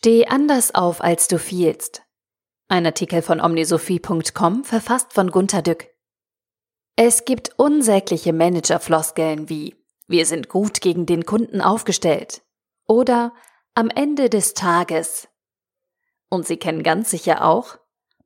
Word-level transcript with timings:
Steh 0.00 0.26
anders 0.26 0.76
auf, 0.76 1.02
als 1.02 1.26
du 1.26 1.40
fielst. 1.40 2.02
Ein 2.68 2.86
Artikel 2.86 3.20
von 3.20 3.40
omnisophie.com, 3.40 4.62
verfasst 4.62 5.12
von 5.12 5.32
Gunter 5.32 5.60
Dück. 5.60 5.88
Es 6.94 7.24
gibt 7.24 7.58
unsägliche 7.58 8.32
Managerfloskeln 8.32 9.48
wie 9.48 9.74
wir 10.06 10.24
sind 10.24 10.48
gut 10.48 10.82
gegen 10.82 11.04
den 11.04 11.26
Kunden 11.26 11.60
aufgestellt 11.60 12.42
oder 12.86 13.34
am 13.74 13.90
Ende 13.90 14.30
des 14.30 14.54
Tages. 14.54 15.26
Und 16.28 16.46
Sie 16.46 16.58
kennen 16.58 16.84
ganz 16.84 17.10
sicher 17.10 17.44
auch, 17.44 17.76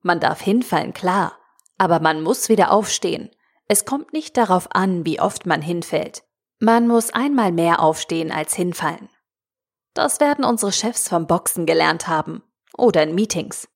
man 0.02 0.20
darf 0.20 0.42
hinfallen, 0.42 0.92
klar, 0.92 1.38
aber 1.78 2.00
man 2.00 2.22
muss 2.22 2.50
wieder 2.50 2.70
aufstehen. 2.70 3.30
Es 3.66 3.86
kommt 3.86 4.12
nicht 4.12 4.36
darauf 4.36 4.74
an, 4.74 5.06
wie 5.06 5.20
oft 5.20 5.46
man 5.46 5.62
hinfällt. 5.62 6.22
Man 6.58 6.86
muss 6.86 7.14
einmal 7.14 7.50
mehr 7.50 7.80
aufstehen 7.80 8.30
als 8.30 8.54
hinfallen. 8.54 9.08
Das 9.94 10.20
werden 10.20 10.44
unsere 10.44 10.72
Chefs 10.72 11.08
vom 11.08 11.26
Boxen 11.26 11.66
gelernt 11.66 12.08
haben 12.08 12.42
oder 12.76 13.02
in 13.02 13.14
Meetings. 13.14 13.68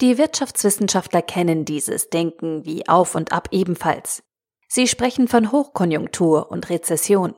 Die 0.00 0.18
Wirtschaftswissenschaftler 0.18 1.22
kennen 1.22 1.64
dieses 1.64 2.08
Denken 2.08 2.64
wie 2.64 2.88
auf 2.88 3.14
und 3.14 3.32
ab 3.32 3.48
ebenfalls. 3.52 4.22
Sie 4.66 4.88
sprechen 4.88 5.28
von 5.28 5.52
Hochkonjunktur 5.52 6.50
und 6.50 6.70
Rezession. 6.70 7.34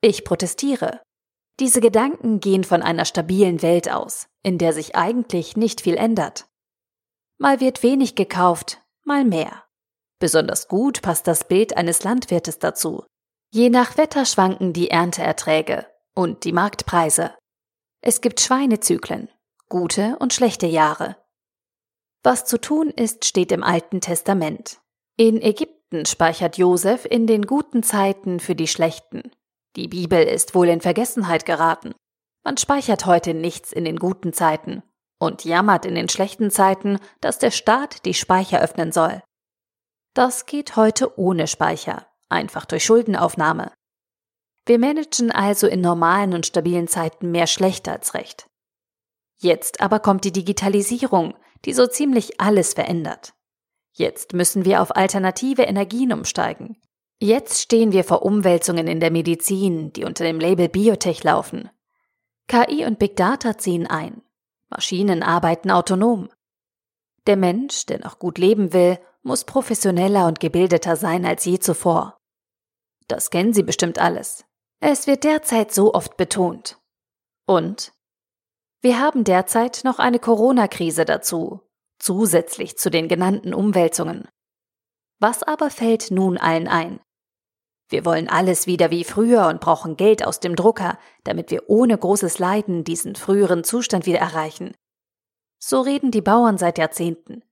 Ich 0.00 0.24
protestiere. 0.24 1.02
Diese 1.60 1.80
Gedanken 1.80 2.40
gehen 2.40 2.64
von 2.64 2.82
einer 2.82 3.04
stabilen 3.04 3.62
Welt 3.62 3.90
aus, 3.90 4.28
in 4.42 4.58
der 4.58 4.72
sich 4.72 4.96
eigentlich 4.96 5.56
nicht 5.56 5.80
viel 5.80 5.96
ändert. 5.96 6.46
Mal 7.38 7.60
wird 7.60 7.82
wenig 7.82 8.14
gekauft, 8.14 8.80
mal 9.04 9.24
mehr. 9.24 9.64
Besonders 10.20 10.68
gut 10.68 11.02
passt 11.02 11.26
das 11.26 11.46
Bild 11.46 11.76
eines 11.76 12.02
Landwirtes 12.02 12.58
dazu. 12.58 13.04
Je 13.50 13.70
nach 13.70 13.96
Wetter 13.96 14.24
schwanken 14.24 14.72
die 14.72 14.90
Ernteerträge 14.90 15.86
und 16.18 16.42
die 16.42 16.50
Marktpreise. 16.50 17.32
Es 18.00 18.20
gibt 18.20 18.40
Schweinezyklen, 18.40 19.28
gute 19.68 20.16
und 20.18 20.34
schlechte 20.34 20.66
Jahre. 20.66 21.16
Was 22.24 22.44
zu 22.44 22.60
tun 22.60 22.90
ist, 22.90 23.24
steht 23.24 23.52
im 23.52 23.62
Alten 23.62 24.00
Testament. 24.00 24.80
In 25.16 25.40
Ägypten 25.40 26.06
speichert 26.06 26.58
Josef 26.58 27.04
in 27.04 27.28
den 27.28 27.46
guten 27.46 27.84
Zeiten 27.84 28.40
für 28.40 28.56
die 28.56 28.66
schlechten. 28.66 29.30
Die 29.76 29.86
Bibel 29.86 30.20
ist 30.20 30.56
wohl 30.56 30.68
in 30.68 30.80
Vergessenheit 30.80 31.46
geraten. 31.46 31.94
Man 32.42 32.56
speichert 32.56 33.06
heute 33.06 33.32
nichts 33.32 33.70
in 33.70 33.84
den 33.84 34.00
guten 34.00 34.32
Zeiten 34.32 34.82
und 35.20 35.44
jammert 35.44 35.86
in 35.86 35.94
den 35.94 36.08
schlechten 36.08 36.50
Zeiten, 36.50 36.98
dass 37.20 37.38
der 37.38 37.52
Staat 37.52 38.04
die 38.06 38.14
Speicher 38.14 38.60
öffnen 38.60 38.90
soll. 38.90 39.22
Das 40.14 40.46
geht 40.46 40.74
heute 40.74 41.16
ohne 41.16 41.46
Speicher, 41.46 42.08
einfach 42.28 42.64
durch 42.64 42.84
Schuldenaufnahme. 42.84 43.70
Wir 44.68 44.78
managen 44.78 45.30
also 45.30 45.66
in 45.66 45.80
normalen 45.80 46.34
und 46.34 46.44
stabilen 46.44 46.88
Zeiten 46.88 47.30
mehr 47.30 47.46
schlecht 47.46 47.88
als 47.88 48.12
recht. 48.12 48.50
Jetzt 49.38 49.80
aber 49.80 49.98
kommt 49.98 50.24
die 50.24 50.32
Digitalisierung, 50.32 51.32
die 51.64 51.72
so 51.72 51.86
ziemlich 51.86 52.38
alles 52.38 52.74
verändert. 52.74 53.32
Jetzt 53.92 54.34
müssen 54.34 54.66
wir 54.66 54.82
auf 54.82 54.94
alternative 54.94 55.62
Energien 55.62 56.12
umsteigen. 56.12 56.76
Jetzt 57.18 57.62
stehen 57.62 57.92
wir 57.92 58.04
vor 58.04 58.22
Umwälzungen 58.22 58.88
in 58.88 59.00
der 59.00 59.10
Medizin, 59.10 59.90
die 59.94 60.04
unter 60.04 60.24
dem 60.24 60.38
Label 60.38 60.68
Biotech 60.68 61.24
laufen. 61.24 61.70
KI 62.46 62.84
und 62.84 62.98
Big 62.98 63.16
Data 63.16 63.56
ziehen 63.56 63.86
ein. 63.86 64.20
Maschinen 64.68 65.22
arbeiten 65.22 65.70
autonom. 65.70 66.28
Der 67.26 67.38
Mensch, 67.38 67.86
der 67.86 68.00
noch 68.00 68.18
gut 68.18 68.36
leben 68.36 68.74
will, 68.74 68.98
muss 69.22 69.44
professioneller 69.44 70.26
und 70.26 70.40
gebildeter 70.40 70.96
sein 70.96 71.24
als 71.24 71.46
je 71.46 71.58
zuvor. 71.58 72.20
Das 73.06 73.30
kennen 73.30 73.54
Sie 73.54 73.62
bestimmt 73.62 73.98
alles. 73.98 74.44
Es 74.80 75.06
wird 75.06 75.24
derzeit 75.24 75.72
so 75.72 75.94
oft 75.94 76.16
betont. 76.16 76.78
Und 77.46 77.92
wir 78.80 79.00
haben 79.00 79.24
derzeit 79.24 79.80
noch 79.82 79.98
eine 79.98 80.20
Corona-Krise 80.20 81.04
dazu, 81.04 81.60
zusätzlich 81.98 82.78
zu 82.78 82.90
den 82.90 83.08
genannten 83.08 83.54
Umwälzungen. 83.54 84.28
Was 85.18 85.42
aber 85.42 85.70
fällt 85.70 86.12
nun 86.12 86.38
allen 86.38 86.68
ein? 86.68 87.00
Wir 87.88 88.04
wollen 88.04 88.28
alles 88.28 88.66
wieder 88.66 88.90
wie 88.90 89.02
früher 89.02 89.48
und 89.48 89.60
brauchen 89.60 89.96
Geld 89.96 90.24
aus 90.24 90.38
dem 90.38 90.54
Drucker, 90.54 90.98
damit 91.24 91.50
wir 91.50 91.68
ohne 91.68 91.96
großes 91.98 92.38
Leiden 92.38 92.84
diesen 92.84 93.16
früheren 93.16 93.64
Zustand 93.64 94.06
wieder 94.06 94.18
erreichen. 94.18 94.76
So 95.58 95.80
reden 95.80 96.12
die 96.12 96.20
Bauern 96.20 96.58
seit 96.58 96.78
Jahrzehnten. 96.78 97.42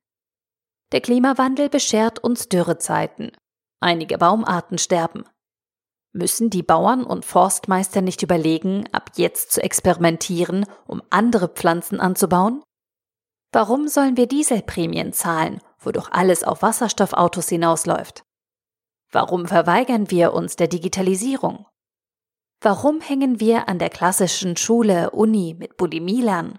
Der 0.92 1.00
Klimawandel 1.00 1.69
beschert 1.69 2.22
uns 2.22 2.48
Dürrezeiten. 2.48 3.32
Einige 3.81 4.19
Baumarten 4.19 4.78
sterben. 4.78 5.25
Müssen 6.12 6.50
die 6.50 6.62
Bauern 6.62 7.05
und 7.05 7.25
Forstmeister 7.25 8.00
nicht 8.00 8.22
überlegen, 8.22 8.89
ab 8.93 9.11
jetzt 9.17 9.53
zu 9.53 9.62
experimentieren, 9.62 10.67
um 10.87 11.03
andere 11.11 11.49
Pflanzen 11.49 12.00
anzubauen? 12.00 12.62
Warum 13.53 13.89
sollen 13.89 14.16
wir 14.16 14.27
Dieselprämien 14.27 15.12
zahlen, 15.12 15.61
wodurch 15.78 16.09
alles 16.11 16.43
auf 16.45 16.62
Wasserstoffautos 16.62 17.49
hinausläuft? 17.49 18.22
Warum 19.12 19.47
verweigern 19.47 20.11
wir 20.11 20.33
uns 20.33 20.56
der 20.56 20.69
Digitalisierung? 20.69 21.66
Warum 22.61 23.00
hängen 23.00 23.39
wir 23.39 23.69
an 23.69 23.78
der 23.78 23.91
klassischen 23.91 24.56
Schule, 24.56 25.11
Uni 25.11 25.55
mit 25.59 25.77
Bulimie 25.77 26.22
lernen? 26.22 26.59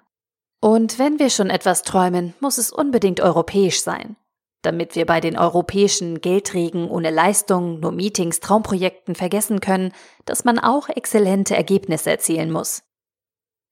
Und 0.61 0.99
wenn 0.99 1.19
wir 1.19 1.29
schon 1.29 1.49
etwas 1.49 1.81
träumen, 1.81 2.33
muss 2.39 2.57
es 2.57 2.71
unbedingt 2.71 3.19
europäisch 3.19 3.81
sein 3.81 4.15
damit 4.61 4.95
wir 4.95 5.05
bei 5.05 5.19
den 5.19 5.37
europäischen 5.37 6.21
Geldregen 6.21 6.89
ohne 6.89 7.09
Leistung, 7.09 7.79
nur 7.79 7.91
Meetings, 7.91 8.39
Traumprojekten 8.39 9.15
vergessen 9.15 9.59
können, 9.59 9.93
dass 10.25 10.43
man 10.43 10.59
auch 10.59 10.89
exzellente 10.89 11.55
Ergebnisse 11.55 12.09
erzielen 12.09 12.51
muss. 12.51 12.83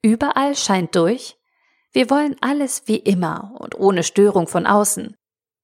Überall 0.02 0.56
scheint 0.56 0.96
durch, 0.96 1.38
wir 1.92 2.10
wollen 2.10 2.36
alles 2.42 2.84
wie 2.86 2.98
immer 2.98 3.56
und 3.58 3.76
ohne 3.80 4.04
Störung 4.04 4.48
von 4.48 4.68
außen. 4.68 5.16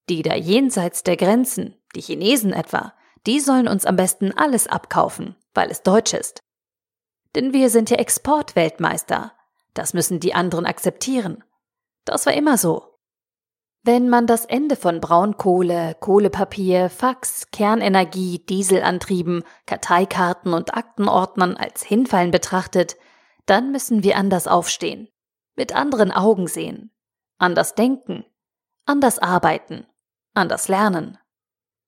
Die 0.10 0.22
da 0.24 0.34
jenseits 0.34 1.04
der 1.04 1.18
Grenzen, 1.18 1.76
die 1.96 2.02
Chinesen 2.02 2.54
etwa, 2.54 2.94
die 3.28 3.40
sollen 3.40 3.68
uns 3.68 3.86
am 3.86 3.96
besten 3.96 4.32
alles 4.36 4.68
abkaufen, 4.68 5.36
weil 5.54 5.70
es 5.70 5.84
deutsch 5.84 6.14
ist. 6.14 6.42
Denn 7.36 7.54
wir 7.54 7.70
sind 7.70 7.90
ja 7.90 7.98
Exportweltmeister. 7.98 9.34
Das 9.74 9.94
müssen 9.94 10.20
die 10.20 10.34
anderen 10.34 10.66
akzeptieren. 10.66 11.44
Das 12.04 12.26
war 12.26 12.34
immer 12.34 12.58
so. 12.58 12.91
Wenn 13.84 14.10
man 14.10 14.28
das 14.28 14.46
Ende 14.46 14.76
von 14.76 15.02
Braunkohle, 15.02 15.96
Kohlepapier, 16.00 16.92
Fax, 16.92 17.50
Kernenergie, 17.52 18.38
Dieselantrieben, 18.38 19.44
Karteikarten 19.66 20.54
und 20.54 20.76
Aktenordnern 20.76 21.58
als 21.58 21.82
Hinfallen 21.82 22.30
betrachtet, 22.30 22.96
dann 23.48 23.72
müssen 23.72 24.04
wir 24.04 24.18
anders 24.18 24.48
aufstehen, 24.48 25.08
mit 25.56 25.76
anderen 25.76 26.12
Augen 26.12 26.46
sehen, 26.48 26.92
anders 27.40 27.74
denken, 27.74 28.24
anders 28.86 29.18
arbeiten, 29.18 29.88
anders 30.36 30.68
lernen 30.68 31.18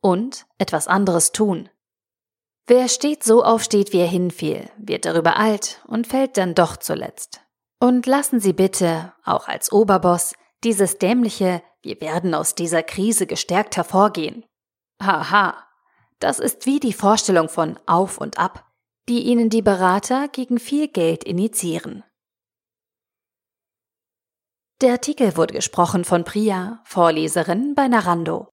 und 0.01 0.47
etwas 0.57 0.87
anderes 0.87 1.31
tun. 1.31 1.69
Wer 2.65 2.87
steht 2.87 3.23
so 3.23 3.43
aufsteht, 3.43 3.93
wie 3.93 3.99
er 3.99 4.07
hinfiel, 4.07 4.67
wird 4.77 5.05
darüber 5.05 5.37
alt 5.37 5.83
und 5.85 6.07
fällt 6.07 6.37
dann 6.37 6.55
doch 6.55 6.77
zuletzt. 6.77 7.41
Und 7.79 8.07
lassen 8.07 8.39
Sie 8.39 8.53
bitte, 8.53 9.13
auch 9.25 9.47
als 9.47 9.71
Oberboss, 9.71 10.33
dieses 10.63 10.97
dämliche 10.97 11.61
wir 11.83 11.99
werden 11.99 12.33
aus 12.33 12.55
dieser 12.55 12.81
Krise 12.81 13.27
gestärkt 13.27 13.75
hervorgehen. 13.75 14.45
Haha, 15.01 15.67
das 16.19 16.39
ist 16.39 16.65
wie 16.65 16.79
die 16.79 16.93
Vorstellung 16.93 17.49
von 17.49 17.77
Auf 17.85 18.17
und 18.17 18.39
Ab, 18.39 18.71
die 19.09 19.23
Ihnen 19.23 19.49
die 19.49 19.61
Berater 19.61 20.29
gegen 20.29 20.59
viel 20.59 20.87
Geld 20.87 21.25
initiieren. 21.25 22.03
Der 24.81 24.93
Artikel 24.93 25.35
wurde 25.35 25.53
gesprochen 25.53 26.05
von 26.05 26.23
Priya, 26.23 26.81
Vorleserin 26.85 27.75
bei 27.75 27.87
Narando. 27.87 28.52